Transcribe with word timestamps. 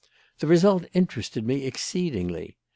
The 0.39 0.47
result 0.47 0.85
interested 0.95 1.45
me 1.45 1.63
exceedingly. 1.67 2.57